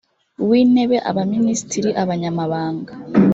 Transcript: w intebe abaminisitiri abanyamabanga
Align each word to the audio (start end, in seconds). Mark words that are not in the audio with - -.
w 0.47 0.51
intebe 0.61 0.97
abaminisitiri 1.09 1.89
abanyamabanga 2.03 2.93